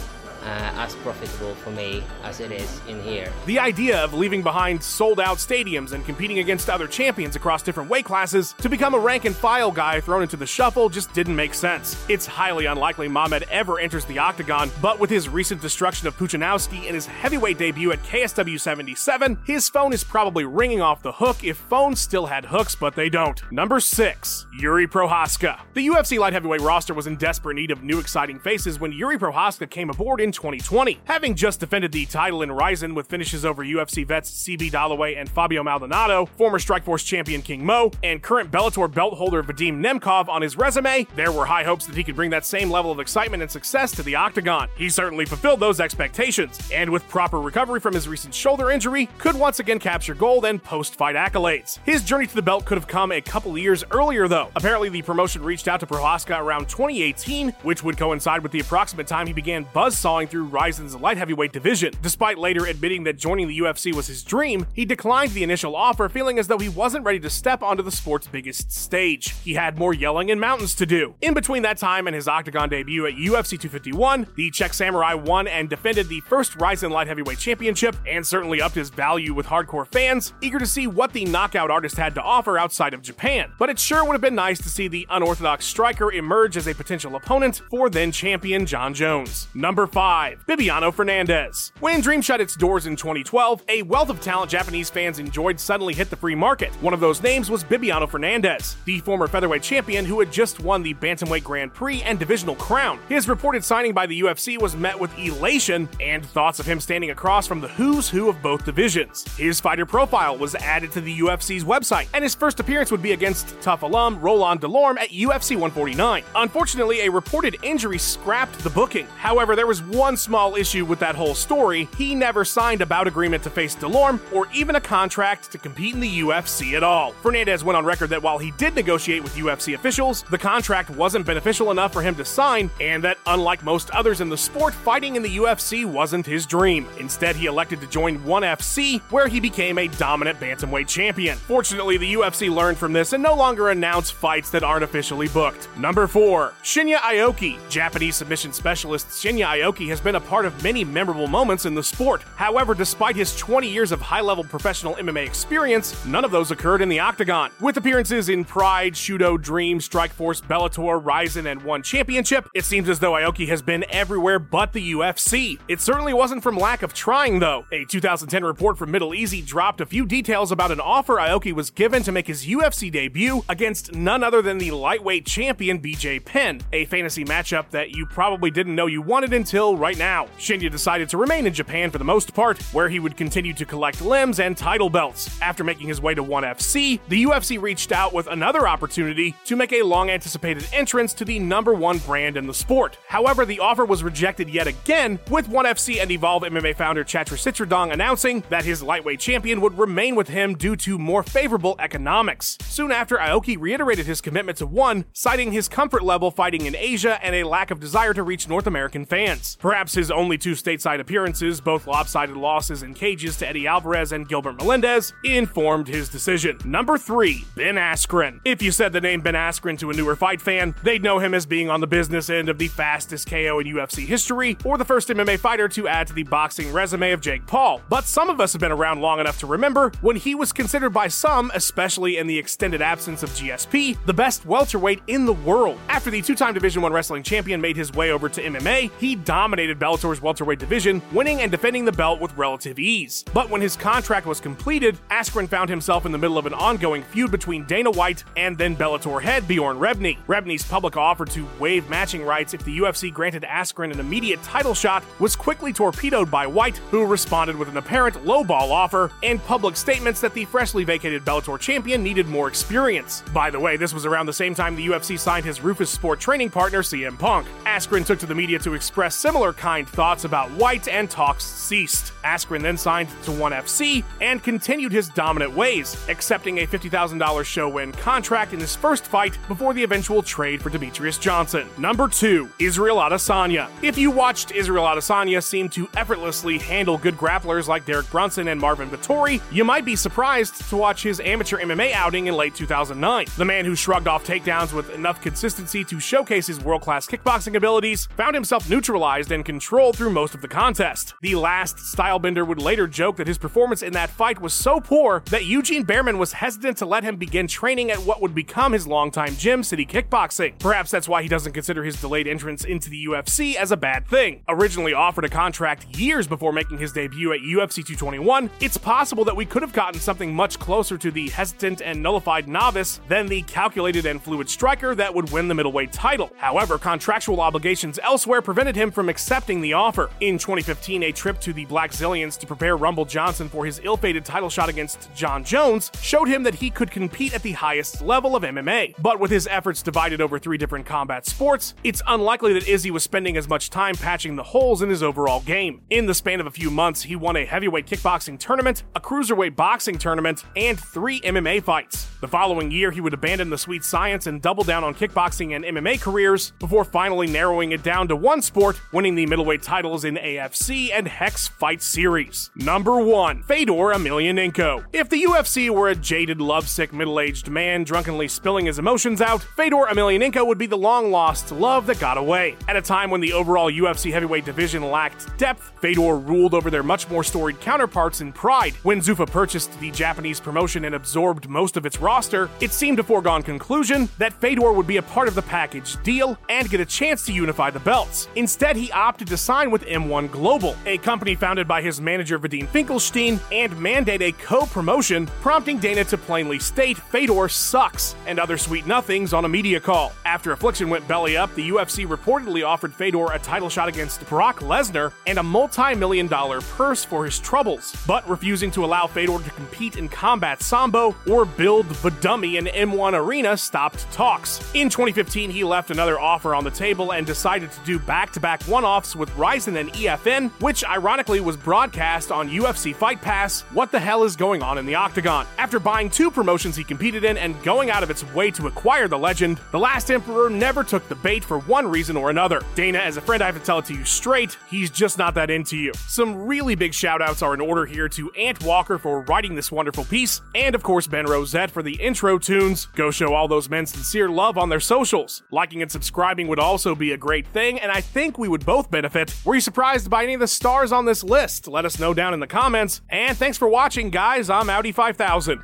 uh, 0.44 0.74
as 0.75 0.95
profitable 0.95 1.56
for 1.56 1.72
me 1.72 2.04
as 2.24 2.40
it 2.40 2.51
is 2.51 2.81
in 2.88 3.01
here. 3.04 3.31
The 3.45 3.60
idea 3.60 4.04
of 4.04 4.13
leaving 4.13 4.44
behind 4.44 4.84
sold 4.84 5.19
out 5.19 5.38
stadiums 5.38 5.94
and 5.94 6.06
competing 6.06 6.40
against 6.40 6.69
other 6.69 6.88
champions 6.88 7.36
across 7.36 7.63
different 7.63 7.90
weight 7.90 8.06
classes 8.06 8.54
to 8.60 8.69
become 8.69 8.94
a 8.94 9.00
rank 9.00 9.25
and 9.25 9.36
file 9.36 9.72
guy 9.72 10.01
thrown 10.01 10.22
into 10.22 10.38
the 10.38 10.45
shuffle 10.45 10.90
just 10.90 11.13
didn't 11.13 11.36
make 11.36 11.54
sense. 11.54 12.04
It's 12.10 12.25
highly 12.25 12.66
unlikely 12.66 13.07
Mamed 13.07 13.44
ever 13.50 13.80
enters 13.80 14.06
the 14.06 14.19
octagon, 14.19 14.69
but 14.81 15.00
with 15.00 15.10
his 15.10 15.30
recent 15.30 15.62
destruction 15.62 16.07
of 16.07 16.18
Pudzianowski 16.18 16.86
and 16.86 16.96
his 16.96 17.06
heavyweight 17.06 17.57
debut 17.57 17.92
at 17.92 18.04
KSW 18.04 18.60
77, 18.60 19.39
his 19.46 19.69
phone 19.69 19.94
is 19.94 20.04
probably 20.04 20.44
ringing 20.44 20.81
off 20.81 21.01
the 21.01 21.13
hook 21.13 21.44
if 21.44 21.57
phones 21.57 22.00
still 22.00 22.25
had 22.25 22.46
hooks, 22.46 22.75
but 22.75 22.96
they 22.96 23.10
don't. 23.10 23.42
Number 23.51 23.80
6. 23.80 24.48
Jiri 24.60 24.88
Prochazka. 24.88 25.60
The 25.74 25.88
UFC 25.88 26.19
light 26.19 26.34
heavyweight 26.34 26.62
roster 26.62 26.94
was 26.94 27.07
in 27.07 27.16
desperate 27.16 27.56
need 27.56 27.72
of 27.72 27.84
new 27.84 28.00
exciting 28.00 28.39
faces 28.39 28.80
when 28.80 28.92
Jiri 28.92 29.18
Prochazka 29.18 29.69
came 29.69 29.89
aboard 29.89 30.19
in 30.19 30.32
2020. 30.33 31.00
Having 31.06 31.35
just 31.35 31.59
defended 31.59 31.91
the 31.91 32.06
title 32.06 32.41
in 32.41 32.51
Rizin 32.51 32.95
with 32.95 33.07
finishes 33.07 33.45
over 33.45 33.63
UFC 33.63 34.06
vets 34.06 34.30
CB 34.44 34.71
Dollaway 34.71 35.18
and 35.18 35.30
Fabio 35.30 35.63
Maldonado, 35.63 36.25
former 36.25 36.59
Strikeforce 36.59 37.06
champion 37.06 37.41
King 37.41 37.65
Mo, 37.65 37.91
and 38.03 38.21
current 38.21 38.51
Bellator 38.51 38.94
belt 38.94 39.13
holder 39.13 39.44
Vadim 39.44 39.80
Nemkov 39.80 40.27
on 40.27 40.41
his 40.41 40.57
resume, 40.57 41.07
there 41.15 41.31
were 41.31 41.45
high 41.45 41.63
hopes 41.63 41.85
that 41.85 41.95
he 41.95 42.03
could 42.03 42.15
bring 42.15 42.30
that 42.31 42.45
same 42.45 42.69
level 42.69 42.91
of 42.91 43.00
excitement 43.00 43.41
and 43.41 43.51
success 43.51 43.91
to 43.91 44.03
the 44.03 44.15
octagon. 44.15 44.68
He 44.77 44.89
certainly 44.89 45.25
fulfilled 45.25 45.59
those 45.59 45.80
expectations, 45.80 46.59
and 46.74 46.89
with 46.89 47.07
proper 47.09 47.39
recovery 47.39 47.79
from 47.79 47.94
his 47.94 48.07
recent 48.07 48.33
shoulder 48.33 48.71
injury, 48.71 49.07
could 49.18 49.36
once 49.36 49.59
again 49.59 49.79
capture 49.79 50.13
gold 50.13 50.45
and 50.45 50.62
post-fight 50.63 51.15
accolades. 51.15 51.79
His 51.86 52.03
journey 52.03 52.27
to 52.27 52.36
the 52.36 52.41
belt 52.41 52.65
could 52.65 52.77
have 52.77 52.88
come 52.88 53.12
a 53.12 53.21
couple 53.21 53.57
years 53.57 53.83
earlier, 53.91 54.27
though. 54.27 54.50
Apparently, 54.56 54.89
the 54.89 55.01
promotion 55.01 55.44
reached 55.44 55.68
out 55.68 55.79
to 55.79 55.86
Prochazka 55.86 56.39
around 56.39 56.69
2018, 56.69 57.50
which 57.63 57.83
would 57.83 57.97
coincide 57.97 58.41
with 58.41 58.51
the 58.51 58.59
approximate 58.59 59.07
time 59.07 59.27
he 59.27 59.33
began 59.33 59.65
buzzsawing 59.65 60.23
through 60.28 60.46
Rizin's 60.46 60.96
light 60.96 61.18
heavyweight 61.18 61.52
division. 61.52 61.94
Despite 62.02 62.38
later 62.38 62.66
admitting 62.66 63.04
that 63.04 63.18
joining 63.18 63.48
the 63.48 63.60
UFC 63.60 63.94
was 63.94 64.08
his 64.08 64.24
dream, 64.24 64.66
he 64.74 64.86
declined 64.86 65.31
the 65.31 65.44
initial 65.44 65.75
offer, 65.75 66.10
feeling 66.10 66.40
as 66.40 66.48
though 66.48 66.58
he 66.58 66.70
wasn't 66.70 67.06
ready 67.06 67.20
to 67.20 67.30
step 67.30 67.62
onto 67.62 67.84
the 67.84 67.92
sport's 67.92 68.28
biggest 68.28 68.72
stage. 68.72 69.36
He 69.44 69.54
had 69.54 69.78
more 69.78 69.94
yelling 69.94 70.31
and 70.31 70.40
mountains 70.40 70.75
to 70.75 70.86
do. 70.86 71.16
In 71.22 71.34
between 71.34 71.64
that 71.64 71.78
time 71.78 72.08
and 72.08 72.16
his 72.16 72.28
octagon 72.28 72.70
debut 72.70 73.06
at 73.06 73.14
UFC 73.14 73.60
251, 73.60 74.28
the 74.36 74.52
Czech 74.52 74.74
Samurai 74.74 75.14
won 75.14 75.48
and 75.48 75.70
defended 75.70 76.10
the 76.10 76.22
first 76.22 76.60
Rizin 76.60 76.92
light 76.92 77.08
heavyweight 77.08 77.40
championship, 77.40 77.96
and 78.08 78.25
certainly 78.25 78.62
upped 78.62 78.75
his 78.75 78.90
value 78.90 79.34
with 79.34 79.46
hardcore 79.46 79.88
fans, 79.92 80.34
eager 80.42 80.60
to 80.60 80.66
see 80.66 80.88
what 80.88 81.14
the 81.14 81.25
knockout 81.25 81.72
artist 81.72 81.98
had 81.98 82.16
to 82.16 82.22
offer 82.22 82.58
outside 82.58 82.94
of 82.94 83.02
Japan. 83.02 83.52
But 83.60 83.70
it 83.70 83.80
sure 83.80 84.04
would 84.06 84.14
have 84.14 84.22
been 84.22 84.36
nice 84.36 84.60
to 84.60 84.70
see 84.70 84.88
the 84.88 85.08
unorthodox 85.10 85.66
striker 85.66 86.12
emerge 86.12 86.58
as 86.58 86.68
a 86.68 86.75
potential 86.75 87.16
opponent 87.16 87.62
for 87.70 87.90
then 87.90 88.12
champion 88.12 88.66
Jon 88.66 88.94
Jones. 88.94 89.48
Number 89.54 89.88
5. 89.88 90.12
Bibiano 90.13 90.94
Fernandes. 90.94 91.71
When 91.80 92.00
Dream 92.00 92.21
shut 92.21 92.39
its 92.39 92.56
doors 92.56 92.86
in 92.86 92.95
2012, 92.95 93.63
a 93.68 93.81
wealth 93.81 94.12
of 94.12 94.21
talent 94.21 94.51
Japanese 94.51 94.88
fans 94.88 95.18
enjoyed 95.18 95.60
suddenly 95.60 95.95
hit 95.95 96.12
the 96.12 96.15
free 96.15 96.36
market. 96.36 96.71
One 96.83 96.94
of 96.94 97.00
those 97.00 97.24
names 97.24 97.50
was 97.50 97.63
Bibiano 97.63 98.07
Fernandes, 98.07 98.75
the 98.86 99.00
former 99.00 99.27
featherweight 99.27 99.63
champion 99.63 100.06
who 100.06 100.19
had 100.19 100.31
just 100.31 100.60
won 100.60 100.83
the 100.83 100.94
Bantamweight 100.94 101.44
Grand 101.44 101.74
Prix 101.74 102.04
and 102.04 102.19
divisional 102.19 102.54
crown. 102.56 103.00
His 103.10 103.27
reported 103.27 103.63
signing 103.63 103.92
by 103.92 104.06
the 104.06 104.21
UFC 104.21 104.62
was 104.62 104.75
met 104.75 105.00
with 105.00 105.18
elation 105.18 105.89
and 106.00 106.24
thoughts 106.24 106.60
of 106.60 106.68
him 106.68 106.80
standing 106.80 107.10
across 107.10 107.48
from 107.48 107.60
the 107.60 107.69
who's 107.69 108.07
who 108.07 108.30
of 108.30 108.39
both 108.44 108.65
divisions. 108.65 109.25
His 109.36 109.60
fighter 109.60 109.88
profile 109.88 110.38
was 110.38 110.54
added 110.54 110.92
to 110.92 111.01
the 111.01 111.21
UFC's 111.21 111.63
website, 111.63 112.07
and 112.13 112.24
his 112.24 112.36
first 112.36 112.60
appearance 112.60 112.92
would 112.92 113.01
be 113.01 113.13
against 113.13 113.60
TUF 113.62 113.81
alum 113.81 114.21
Roland 114.21 114.62
Delorme 114.62 115.00
at 115.00 115.10
UFC 115.10 115.56
149. 115.56 116.24
Unfortunately, 116.36 117.01
a 117.01 117.10
reported 117.10 117.57
injury 117.63 117.98
scrapped 117.98 118.60
the 118.60 118.69
booking. 118.69 119.07
However, 119.18 119.56
there 119.56 119.65
was 119.65 119.81
one 119.94 120.18
small 120.18 120.56
issue 120.56 120.86
with 120.86 121.00
that 121.00 121.16
whole 121.16 121.36
story. 121.36 121.88
He 121.98 122.16
never 122.16 122.44
signed 122.44 122.81
a 122.81 122.86
bout 122.86 123.07
agreement 123.07 123.44
to 123.44 123.50
face 123.50 123.75
Delorme 123.75 124.19
or 124.34 124.48
even 124.54 124.75
a 124.75 124.81
contract 124.81 125.51
to 125.51 125.57
compete 125.57 125.94
in 125.94 126.00
the 126.00 126.19
UFC 126.19 126.74
at 126.74 126.84
all. 126.84 127.13
Fernandes 127.22 127.63
went 127.63 127.78
on 127.78 127.86
record 127.86 128.10
that 128.10 128.24
while 128.24 128.40
he 128.40 128.51
did 128.51 128.75
negotiate 128.75 129.22
with 129.22 129.36
UFC 129.36 129.75
officials, 129.75 130.24
the 130.24 130.38
contract 130.38 130.90
wasn't 130.90 131.25
beneficial 131.25 131.69
enough 131.69 131.94
for 131.94 132.01
him 132.01 132.16
to 132.16 132.25
sign, 132.25 132.72
and 132.81 133.04
that 133.04 133.19
unlike 133.28 133.63
most 133.63 133.92
others 133.92 134.19
in 134.19 134.30
the 134.30 134.38
sport, 134.38 134.74
fighting 134.74 135.16
in 135.16 135.22
the 135.22 135.38
UFC 135.38 135.86
wasn't 135.86 136.25
his 136.25 136.46
dream. 136.46 136.88
Instead, 137.00 137.36
he 137.36 137.46
elected 137.46 137.80
to 137.81 137.88
join 137.88 138.24
ONE 138.25 138.44
FC, 138.44 139.00
where 139.12 139.28
he 139.28 139.39
became 139.39 139.78
a 139.78 139.88
dominant 139.88 140.39
bantamweight 140.39 140.88
champion. 140.88 141.38
Fortunately, 141.38 141.98
the 141.98 142.13
UFC 142.13 142.50
learned 142.54 142.78
from 142.78 142.94
this 142.94 143.13
and 143.13 143.22
no 143.22 143.36
longer 143.36 143.69
announce 143.69 144.10
fights 144.10 144.50
that 144.50 144.63
aren't 144.63 144.84
officially 144.84 145.28
booked. 145.28 145.69
Number 145.78 146.07
4. 146.07 146.54
Shinya 146.63 146.98
Aoki. 146.98 147.57
Japanese 147.69 148.16
submission 148.16 148.51
specialist 148.54 149.07
Shinya 149.10 149.46
Aoki 149.57 149.82
has 149.89 150.01
been 150.01 150.15
a 150.15 150.21
part 150.21 150.45
of 150.45 150.63
many 150.63 150.83
memorable 150.83 151.27
moments 151.27 151.65
in 151.65 151.75
the 151.75 151.83
sport. 151.83 152.21
However, 152.35 152.74
despite 152.74 153.15
his 153.15 153.38
20 153.38 153.68
years 153.68 153.91
of 153.91 154.01
high 154.01 154.21
level 154.21 154.44
professional 154.44 154.95
MMA 154.95 155.25
experience, 155.25 156.06
none 156.06 156.25
of 156.25 156.31
those 156.31 156.51
occurred 156.51 156.81
in 156.81 156.89
the 156.89 157.00
octagon. 157.00 157.51
With 157.59 157.77
appearances 157.77 158.30
in 158.30 158.45
Pride, 158.45 158.94
Shooto, 158.94 159.41
Dream, 159.41 159.80
Strikeforce, 159.80 160.41
Bellator, 160.44 161.03
Rizin, 161.03 161.47
and 161.47 161.62
one 161.63 161.83
championship, 161.83 162.50
it 162.53 162.65
seems 162.65 162.89
as 162.89 163.00
though 163.00 163.13
Aoki 163.13 163.47
has 163.47 163.62
been 163.62 163.85
everywhere 163.89 164.39
but 164.39 164.74
the 164.74 164.94
UFC. 164.94 165.59
It 165.68 165.81
certainly 165.81 166.13
wasn't 166.13 166.44
from 166.44 166.57
lack 166.57 166.83
of 166.83 166.94
trying, 166.94 167.39
though. 167.39 167.65
A 167.71 167.86
2010 167.86 168.44
report 168.44 168.77
from 168.77 168.91
MiddleEasy 168.91 169.45
dropped 169.45 169.81
a 169.81 169.86
few 169.86 170.06
details 170.06 170.51
about 170.51 170.71
an 170.71 170.79
offer 170.79 171.15
Aoki 171.15 171.53
was 171.53 171.69
given 171.69 172.03
to 172.03 172.12
make 172.12 172.27
his 172.27 172.45
UFC 172.45 172.91
debut 172.91 173.44
against 173.50 173.94
none 173.94 174.24
other 174.24 174.41
than 174.41 174.57
the 174.57 174.71
lightweight 174.71 175.25
champion 175.25 175.79
BJ 175.79 176.24
Penn, 176.24 176.62
a 176.71 176.86
fantasy 176.86 177.24
matchup 177.25 177.69
that 177.71 177.91
you 177.91 178.06
probably 178.06 178.51
didn't 178.51 178.75
know 178.75 178.88
you 178.88 179.01
wanted 179.01 179.33
until 179.33 179.73
right 179.78 179.98
now. 179.98 180.28
Shinya 180.38 180.72
decided 180.72 181.10
to 181.10 181.18
remain 181.18 181.48
in 181.48 181.54
Japan 181.54 181.92
for 181.92 181.98
the 181.98 182.04
most 182.04 182.34
part, 182.34 182.62
where 182.74 182.90
he 182.90 183.00
would 183.00 183.18
continue 183.18 183.54
to 183.54 183.66
collect 183.66 184.02
limbs 184.02 184.40
and 184.40 184.58
title 184.58 184.90
belts. 184.90 185.30
After 185.42 185.64
making 185.64 185.88
his 185.88 186.02
way 186.02 186.14
to 186.14 186.24
ONE 186.24 186.44
FC, 186.44 187.00
the 187.10 187.24
UFC 187.24 187.62
reached 187.62 187.92
out 187.92 188.14
with 188.14 188.28
another 188.28 188.68
opportunity 188.68 189.36
to 189.46 189.56
make 189.56 189.74
a 189.74 189.84
long 189.84 190.10
anticipated 190.10 190.68
entrance 190.74 191.14
to 191.16 191.25
the 191.25 191.40
number 191.40 191.74
one 191.74 191.98
brand 192.00 192.38
in 192.38 192.48
the 192.48 192.54
sport. 192.54 192.98
However, 193.08 193.46
the 193.46 193.60
offer 193.60 193.86
was 193.86 194.04
rejected 194.04 194.50
yet 194.50 194.68
again, 194.68 195.20
with 195.30 195.50
ONE 195.50 195.65
FC 195.65 196.01
and 196.01 196.12
Evolve 196.12 196.44
MMA 196.44 196.75
founder 196.75 197.03
Chatri 197.03 197.38
Sityodtong 197.38 197.92
announcing 197.92 198.44
that 198.50 198.65
his 198.65 198.84
lightweight 198.84 199.20
champion 199.20 199.62
would 199.62 199.77
remain 199.77 200.15
with 200.15 200.30
him 200.30 200.56
due 200.56 200.75
to 200.77 200.98
more 200.98 201.24
favorable 201.24 201.75
economics. 201.80 202.58
Soon 202.62 202.92
after, 202.92 203.18
Aoki 203.18 203.58
reiterated 203.60 204.06
his 204.06 204.22
commitment 204.22 204.58
to 204.60 204.65
ONE, 204.65 205.06
citing 205.13 205.51
his 205.51 205.68
comfort 205.68 206.03
level 206.03 206.32
fighting 206.32 206.65
in 206.65 206.75
Asia 206.75 207.24
and 207.24 207.36
a 207.36 207.44
lack 207.44 207.72
of 207.72 207.80
desire 207.80 208.13
to 208.13 208.24
reach 208.24 208.48
North 208.48 208.68
American 208.68 209.06
fans. 209.06 209.58
Perhaps 209.63 209.93
his 209.93 210.12
only 210.12 210.38
two 210.38 210.51
stateside 210.51 211.00
appearances, 211.00 211.62
both 211.62 211.88
lopsided 211.88 212.36
losses 212.36 212.84
in 212.84 212.93
cages 212.93 213.38
to 213.38 213.48
Eddie 213.48 213.65
Alvarez 213.65 214.12
and 214.12 214.27
Gilbert 214.27 214.58
Melendez, 214.58 215.13
informed 215.24 215.88
his 215.88 216.10
decision. 216.10 216.60
Number 216.65 216.98
3. 216.98 217.46
Ben 217.55 217.75
Askren. 217.75 218.41
If 218.43 218.62
you 218.62 218.74
said 218.74 218.91
the 218.91 219.00
name 219.00 219.22
Ben 219.22 219.36
Askren 219.36 219.79
to 219.79 219.89
a 219.89 219.93
newer 219.93 220.17
fight 220.17 220.41
fan, 220.41 220.75
they'd 220.84 221.01
know 221.01 221.17
him 221.17 221.34
as 221.34 221.46
being 221.46 221.70
on 221.70 221.79
the 221.79 221.88
business 221.88 222.29
end 222.29 222.50
of 222.50 222.58
the 222.58 222.67
fastest 222.67 223.29
KO 223.29 223.60
in 223.60 223.67
UFC 223.67 224.05
history, 224.05 224.58
or 224.65 224.77
the 224.77 224.84
first 224.84 225.08
MMA 225.08 225.39
fighter 225.39 225.70
to 225.70 225.88
add 225.88 226.08
to 226.08 226.13
the 226.13 226.24
boxing 226.24 226.74
resume 226.74 227.13
of 227.13 227.22
Jake 227.22 227.48
Paul. 227.48 227.82
But 227.88 228.03
some 228.03 228.29
of 228.29 228.41
us 228.41 228.51
have 228.51 228.60
been 228.60 228.74
around 228.74 229.00
long 229.00 229.22
enough 229.22 229.39
to 229.39 229.48
remember 229.48 229.93
when 230.01 230.17
he 230.17 230.36
was 230.36 230.51
considered 230.51 230.89
by 230.89 231.08
some, 231.08 231.53
especially 231.55 232.17
in 232.17 232.27
the 232.27 232.38
extended 232.38 232.82
absence 232.82 233.24
of 233.24 233.29
GSP, 233.29 233.98
the 234.08 234.13
best 234.13 234.46
welterweight 234.46 235.00
in 235.08 235.25
the 235.25 235.32
world. 235.32 235.79
After 235.88 236.12
the 236.12 236.22
two 236.22 236.36
time 236.36 236.53
Division 236.53 236.82
1 236.82 236.91
wrestling 236.91 237.24
champion 237.24 237.62
made 237.62 237.77
his 237.77 237.93
way 237.93 238.12
over 238.12 238.27
to 238.27 238.43
MMA, 238.43 238.91
he 239.00 239.15
dominated 239.15 239.52
dominated 239.53 239.77
Bellator's 239.77 240.19
welterweight 240.19 240.57
division, 240.57 241.00
winning 241.12 241.41
and 241.41 241.51
defending 241.51 241.86
the 241.86 241.91
belt 241.91 242.19
with 242.19 242.36
relative 242.36 242.79
ease. 242.79 243.24
But 243.36 243.51
when 243.51 243.62
his 243.62 243.75
contract 243.75 244.25
was 244.25 244.39
completed, 244.39 244.98
Askren 245.12 245.48
found 245.48 245.69
himself 245.69 246.07
in 246.07 246.12
the 246.12 246.17
middle 246.17 246.39
of 246.39 246.48
an 246.48 246.55
ongoing 246.55 247.03
feud 247.03 247.29
between 247.29 247.63
Dana 247.65 247.91
White 247.91 248.24
and 248.36 248.57
then 248.57 248.75
Bellator 248.75 249.22
head 249.22 249.48
Bjorn 249.48 249.77
Rebney. 249.77 250.17
Rebney's 250.27 250.63
public 250.63 250.98
offer 250.98 251.25
to 251.25 251.48
waive 251.60 251.88
matching 251.88 252.25
rights 252.25 252.55
if 252.55 252.65
the 252.65 252.79
UFC 252.79 253.13
granted 253.13 253.43
Askren 253.43 253.91
an 253.91 254.00
immediate 254.00 254.41
title 254.41 254.74
shot 254.74 255.03
was 255.19 255.36
quickly 255.36 255.72
torpedoed 255.72 256.31
by 256.31 256.48
White, 256.48 256.77
who 256.89 257.05
responded 257.05 257.55
with 257.55 257.67
an 257.67 257.77
apparent 257.77 258.15
lowball 258.25 258.72
offer 258.72 259.12
and 259.22 259.43
public 259.45 259.77
statements 259.77 260.19
that 260.22 260.33
the 260.33 260.45
freshly 260.45 260.83
vacated 260.83 261.24
Bellator 261.24 261.60
champion 261.60 262.01
needed 262.01 262.25
more 262.25 262.48
experience. 262.48 263.22
By 263.36 263.51
the 263.51 263.60
way, 263.60 263.77
this 263.77 263.93
was 263.93 264.07
around 264.07 264.25
the 264.25 264.33
same 264.33 264.55
time 264.55 264.75
the 264.75 264.88
UFC 264.88 265.19
signed 265.19 265.45
his 265.45 265.60
Roufusport 265.60 266.19
training 266.19 266.50
partner 266.50 266.81
CM 266.81 267.19
Punk. 267.19 267.45
Askren 267.65 268.03
took 268.03 268.17
to 268.17 268.25
the 268.25 268.33
media 268.33 268.57
to 268.57 268.74
express 268.74 269.15
similar 269.15 269.42
kind 269.51 269.89
thoughts 269.89 270.23
about 270.23 270.51
White 270.51 270.88
and 270.88 271.09
talks 271.09 271.43
ceased. 271.43 272.13
Askren 272.23 272.62
then 272.62 272.77
signed 272.77 273.09
to 273.23 273.31
ONE 273.31 273.51
FC 273.51 274.03
and 274.21 274.41
continued 274.41 274.91
his 274.91 275.09
dominant 275.09 275.51
ways, 275.53 275.97
accepting 276.07 276.59
a 276.59 276.67
$50,000 276.67 277.43
show 277.43 277.67
win 277.67 277.91
contract 277.91 278.53
in 278.53 278.59
his 278.59 278.75
first 278.75 279.05
fight 279.05 279.38
before 279.47 279.73
the 279.73 279.83
eventual 279.83 280.21
trade 280.21 280.62
for 280.62 280.69
Demetrious 280.69 281.19
Johnson. 281.19 281.67
Number 281.77 282.07
2, 282.07 282.50
Israel 282.59 282.97
Adesanya. 282.97 283.69
If 283.81 283.97
you 283.97 284.12
watched 284.12 284.51
Israel 284.51 284.85
Adesanya 284.85 285.43
seem 285.43 285.67
to 285.69 285.89
effortlessly 285.97 286.59
handle 286.59 286.97
good 286.97 287.15
grapplers 287.15 287.67
like 287.67 287.85
Derek 287.85 288.09
Brunson 288.12 288.47
and 288.50 288.62
Marvin 288.62 288.89
Vettori, 288.89 289.41
you 289.51 289.63
might 289.63 289.83
be 289.83 289.95
surprised 289.95 290.69
to 290.69 290.77
watch 290.77 291.01
his 291.01 291.19
amateur 291.19 291.59
MMA 291.59 291.93
outing 291.93 292.27
in 292.27 292.35
late 292.35 292.53
2009. 292.53 293.25
The 293.35 293.45
man 293.45 293.65
who 293.65 293.75
shrugged 293.75 294.07
off 294.07 294.23
takedowns 294.23 294.73
with 294.73 294.91
enough 294.91 295.19
consistency 295.21 295.83
to 295.85 296.00
showcase 296.00 296.47
his 296.47 296.62
world-class 296.63 297.07
kickboxing 297.07 297.55
abilities 297.55 298.05
found 298.17 298.35
himself 298.35 298.69
neutralized 298.69 299.31
and 299.34 299.44
controlled 299.44 299.98
through 299.98 300.12
most 300.12 300.34
of 300.34 300.42
the 300.42 300.48
contest. 300.48 301.13
The 301.22 301.36
last 301.36 301.78
stylebender 301.78 302.48
would 302.48 302.62
later 302.62 302.88
joke 302.88 303.18
that 303.18 303.28
his 303.28 303.38
performance 303.38 303.84
in 303.84 303.94
that 303.94 304.10
fight 304.10 304.40
was 304.40 304.54
so 304.54 304.80
poor 304.80 305.24
that 305.32 305.46
Eugene 305.46 305.86
Bareman 305.86 306.18
was 306.18 306.34
hesitant 306.34 306.78
to 306.78 306.86
let 306.86 307.04
him 307.04 307.18
begin 307.18 307.48
training 307.48 307.92
at 307.92 308.00
what 308.00 308.22
would 308.22 308.36
become 308.36 308.72
his 308.72 308.88
longtime 308.88 309.36
gym, 309.36 309.63
City 309.63 309.86
Kickboxing. 309.86 310.58
Perhaps 310.60 310.92
that's 310.92 311.10
why 311.10 311.22
he 311.22 311.28
doesn't 311.28 311.54
consider 311.54 311.84
his 311.84 312.00
delayed 312.00 312.28
entrance 312.28 312.63
into 312.63 312.90
the 312.90 313.06
UFC 313.06 313.56
as 313.56 313.72
a 313.72 313.78
bad 313.78 314.08
thing. 314.08 314.44
Originally 314.48 314.94
offered 314.94 315.25
a 315.25 315.30
contract 315.30 315.98
years 315.98 316.28
before 316.28 316.54
making 316.54 316.78
his 316.78 316.94
debut 316.94 317.34
at 317.34 317.40
UFC 317.42 317.75
221, 317.75 318.50
it's 318.60 318.78
possible 318.78 319.25
that 319.25 319.36
we 319.36 319.46
could 319.46 319.62
have 319.62 319.74
gotten 319.74 320.00
something 320.00 320.34
much 320.34 320.60
closer 320.60 320.98
to 320.98 321.12
the 321.12 321.30
hesitant 321.30 321.82
and 321.82 322.02
nullified 322.02 322.48
novice 322.48 323.02
than 323.08 323.28
the 323.28 323.42
calculated 323.44 324.06
and 324.06 324.22
fluid 324.22 324.50
striker 324.50 324.96
that 324.96 325.13
would 325.13 325.32
win 325.32 325.48
the 325.48 325.54
middleweight 325.56 325.92
title. 325.92 326.32
However, 326.38 326.78
contractual 326.78 327.42
obligations 327.42 328.00
elsewhere 328.04 328.42
prevented 328.42 328.75
him 328.75 328.92
from 328.92 329.10
the 329.27 329.74
offer. 329.74 330.10
In 330.20 330.38
2015, 330.38 331.03
a 331.03 331.12
trip 331.12 331.39
to 331.42 331.53
the 331.53 331.65
Blackzilians 331.65 332.38
to 332.39 332.46
prepare 332.46 332.77
Rumble 332.77 333.06
Johnson 333.06 333.50
for 333.50 333.65
his 333.65 333.80
ill 333.84 333.98
fated 333.98 334.25
title 334.25 334.50
shot 334.50 334.70
against 334.70 335.13
Jon 335.15 335.44
Jones 335.44 335.92
showed 336.01 336.27
him 336.27 336.44
that 336.44 336.56
he 336.56 336.70
could 336.70 336.92
compete 336.92 337.34
at 337.34 337.42
the 337.42 337.53
highest 337.53 338.01
level 338.01 338.36
of 338.36 338.44
MMA. 338.44 338.96
But 339.00 339.20
with 339.20 339.32
his 339.32 339.48
efforts 339.48 339.82
divided 339.82 340.22
over 340.22 340.39
three 340.39 340.58
different 340.58 340.86
combat 340.86 341.25
sports, 341.25 341.74
it's 341.84 342.01
unlikely 342.08 342.53
that 342.53 342.68
Izzy 342.68 342.92
was 342.92 343.03
spending 343.03 343.38
as 343.38 343.48
much 343.48 343.70
time 343.70 343.96
patching 343.96 344.36
the 344.36 344.44
holes 344.44 344.82
in 344.82 344.89
his 344.89 345.01
overall 345.01 345.39
game. 345.42 345.82
In 345.89 346.06
the 346.06 346.13
span 346.13 346.39
of 346.39 346.48
a 346.48 346.51
few 346.51 346.70
months, 346.70 347.03
he 347.03 347.15
won 347.15 347.36
a 347.36 347.46
heavyweight 347.46 347.88
kickboxing 347.88 348.38
tournament, 348.38 348.84
a 348.96 349.00
cruiserweight 349.00 349.56
boxing 349.56 349.98
tournament, 349.98 350.44
and 350.56 350.80
three 350.80 351.22
MMA 351.22 351.63
fights. 351.63 352.08
The 352.22 352.27
following 352.27 352.72
year, 352.72 352.92
he 352.92 353.01
would 353.01 353.13
abandon 353.13 353.50
the 353.50 353.58
sweet 353.58 353.84
science 353.84 354.27
and 354.27 354.42
double 354.42 354.63
down 354.63 354.84
on 354.84 354.96
kickboxing 354.96 355.56
and 355.56 355.65
MMA 355.65 356.00
careers 356.00 356.51
before 356.60 356.86
finally 356.86 357.27
narrowing 357.27 357.74
it 357.74 357.84
down 357.84 358.08
to 358.08 358.15
one 358.15 358.42
sport, 358.42 358.80
winning 358.94 359.12
the 359.15 359.25
middleweight 359.25 359.62
titles 359.62 360.05
in 360.05 360.15
AFC 360.15 360.91
and 360.93 361.08
Hex 361.08 361.48
Fight 361.48 361.82
Series. 361.82 362.51
Number 362.55 362.98
1. 363.00 363.43
Fedor 363.43 363.93
Emelianenko. 363.93 364.86
If 364.93 365.10
the 365.10 365.24
UFC 365.24 365.70
were 365.70 365.89
a 365.89 365.96
jaded, 365.96 366.39
lovesick, 366.39 366.93
middle-aged 366.93 367.50
man 367.50 367.84
drunkenly 367.84 368.27
spilling 368.27 368.65
his 368.65 368.79
emotions 368.79 369.22
out, 369.22 369.41
Fedor 369.41 369.88
Emelianenko 369.89 370.46
would 370.46 370.58
be 370.58 370.65
the 370.65 370.77
long-lost 370.77 371.51
love 371.51 371.86
that 371.88 372.00
got 372.00 372.17
away. 372.17 372.55
At 372.67 372.75
a 372.75 372.82
time 372.82 373.10
when 373.10 373.22
the 373.22 373.34
overall 373.34 373.72
UFC 373.72 374.12
heavyweight 374.12 374.46
division 374.46 374.89
lacked 374.89 375.38
depth, 375.38 375.72
Fedor 375.82 376.17
ruled 376.17 376.53
over 376.53 376.70
their 376.70 376.84
much 376.84 377.10
more 377.10 377.24
storied 377.24 377.60
counterparts 377.60 378.22
in 378.22 378.32
pride. 378.32 378.74
When 378.84 379.00
Zuffa 379.00 379.29
purchased 379.29 379.79
the 379.79 379.91
Japanese 379.91 380.39
promotion 380.39 380.86
and 380.86 380.96
absorbed 380.96 381.50
most 381.50 381.77
of 381.77 381.86
its 381.86 382.00
roster, 382.00 382.50
it 382.62 382.72
seemed 382.72 383.00
a 383.00 383.03
foregone 383.03 383.43
conclusion 383.43 384.10
that 384.17 384.34
Fedor 384.34 384.72
would 384.72 384.88
be 384.88 384.98
a 384.98 385.01
part 385.01 385.27
of 385.27 385.36
the 385.36 385.41
package 385.41 386.01
deal 386.03 386.38
and 386.50 386.70
get 386.70 386.79
a 386.79 386.86
chance 386.86 387.25
to 387.25 387.34
unify 387.34 387.70
the 387.70 387.79
belts. 387.79 388.27
Instead, 388.36 388.75
he 388.75 388.91
opted 388.93 389.27
to 389.27 389.38
sign 389.38 389.71
with 389.71 389.85
M1 389.85 390.31
Global, 390.31 390.75
a 390.85 390.97
company 391.00 391.35
founded 391.35 391.67
by 391.67 391.81
his 391.81 392.00
manager 392.00 392.39
Vadim 392.39 392.67
Finkelstein, 392.67 393.39
and 393.51 393.77
mandate 393.79 394.21
a 394.21 394.31
co-promotion, 394.33 395.27
prompting 395.41 395.79
Dana 395.79 396.03
to 396.05 396.17
plainly 396.17 396.59
state 396.59 396.97
Fedor 396.97 397.50
sucks 397.50 398.15
and 398.25 398.39
other 398.39 398.57
sweet 398.57 398.85
nothings 398.85 399.33
on 399.33 399.45
a 399.45 399.50
media 399.50 399.79
call. 399.79 400.13
After 400.25 400.51
Affliction 400.51 400.89
went 400.89 401.07
belly 401.07 401.35
up, 401.35 401.53
the 401.55 401.69
UFC 401.69 402.07
reportedly 402.07 402.65
offered 402.65 402.93
Fedor 402.93 403.33
a 403.33 403.39
title 403.39 403.69
shot 403.69 403.88
against 403.89 404.25
Brock 404.27 404.59
Lesnar 404.59 405.12
and 405.27 405.38
a 405.38 405.43
multi-million 405.43 406.27
dollar 406.27 406.62
purse 406.62 407.03
for 407.03 407.25
his 407.25 407.39
troubles, 407.39 407.95
but 408.07 408.27
refusing 408.29 408.71
to 408.71 408.85
allow 408.85 409.07
Fedor 409.07 409.39
to 409.39 409.50
compete 409.51 409.97
in 409.97 410.07
combat 410.07 410.62
sambo 410.62 411.15
or 411.29 411.45
build 411.45 411.88
the 411.89 412.12
dummy 412.12 412.57
in 412.57 412.65
M1 412.65 413.13
Arena 413.13 413.57
stopped 413.57 414.12
talks. 414.12 414.59
In 414.73 414.89
2015, 414.89 415.50
he 415.50 415.63
left 415.63 415.91
another 415.91 416.19
offer 416.19 416.55
on 416.55 416.63
the 416.63 416.71
table 416.71 417.13
and 417.13 417.25
decided 417.25 417.71
to 417.71 417.79
do 417.81 418.00
back-to-back 418.00 418.62
one-offs 418.84 419.16
with 419.16 419.34
Rizin 419.38 419.78
and 419.78 419.94
EFN, 419.94 420.52
which 420.60 420.84
ironically 420.84 421.40
was 421.40 421.56
broadcast 421.56 422.34
on 422.34 422.50
UFC 422.50 422.94
Fight 422.94 423.22
Pass. 423.22 423.62
What 423.72 423.92
the 423.94 424.00
hell 424.00 424.25
is 424.25 424.36
going 424.36 424.62
on 424.62 424.78
in 424.78 424.86
the 424.86 424.96
Octagon? 424.96 425.48
After 425.58 425.80
buying 425.80 426.10
two 426.10 426.30
promotions 426.30 426.75
he 426.75 426.84
competed 426.84 427.24
in 427.24 427.38
and 427.38 427.62
going 427.63 427.90
out 427.90 428.04
of 428.04 428.10
its 428.10 428.25
way 428.34 428.52
to 428.52 428.68
acquire 428.68 429.08
the 429.08 429.18
legend, 429.18 429.62
the 429.72 429.80
last 429.80 430.12
Emperor 430.12 430.50
never 430.50 430.84
took 430.84 431.08
the 431.08 431.16
bait 431.16 431.46
for 431.46 431.60
one 431.60 431.88
reason 431.88 432.18
or 432.18 432.30
another. 432.30 432.62
Dana, 432.75 432.98
as 432.98 433.16
a 433.16 433.22
friend, 433.22 433.42
I 433.42 433.46
have 433.46 433.58
to 433.58 433.63
tell 433.63 433.80
it 433.80 433.86
to 433.86 433.94
you 433.94 434.04
straight, 434.04 434.58
he's 434.70 434.90
just 434.90 435.18
not 435.18 435.34
that 435.36 435.50
into 435.50 435.78
you. 435.78 435.94
Some 436.08 436.46
really 436.46 436.75
big 436.75 436.92
shoutouts 436.92 437.42
are 437.42 437.54
in 437.54 437.62
order 437.62 437.86
here 437.86 438.10
to 438.10 438.32
Ant 438.34 438.62
Walker 438.66 438.98
for 438.98 439.22
writing 439.22 439.56
this 439.56 439.72
wonderful 439.72 440.04
piece, 440.04 440.42
and 440.56 440.75
of 440.75 440.84
course 440.84 441.08
Ben 441.08 441.25
Rosette 441.25 441.72
for 441.72 441.84
the 441.84 441.96
intro 442.02 442.38
tunes. 442.38 442.88
Go 442.96 443.12
show 443.12 443.34
all 443.34 443.48
those 443.48 443.70
men 443.70 443.86
sincere 443.86 444.28
love 444.28 444.58
on 444.58 444.68
their 444.68 444.82
socials. 444.82 445.44
Liking 445.52 445.82
and 445.82 445.90
subscribing 445.90 446.50
would 446.50 446.60
also 446.60 446.96
be 446.96 447.13
a 447.13 447.18
great 447.18 447.48
thing, 447.48 447.80
and 447.80 447.90
I 447.90 448.02
think 448.02 448.38
we 448.38 448.50
would 448.50 448.66
both 448.74 448.89
benefit. 448.89 449.36
Were 449.46 449.53
you 449.53 449.62
surprised 449.62 450.10
by 450.10 450.24
any 450.24 450.34
of 450.34 450.39
the 450.39 450.48
stars 450.48 450.92
on 450.92 451.06
this 451.06 451.24
list? 451.24 451.68
Let 451.68 451.86
us 451.86 452.00
know 452.00 452.12
down 452.12 452.34
in 452.34 452.39
the 452.39 452.48
comments. 452.48 453.01
And 453.08 453.38
thanks 453.38 453.56
for 453.56 453.68
watching, 453.68 454.10
guys. 454.10 454.50
I'm 454.50 454.68
Audi 454.68 454.92
5000. 454.92 455.62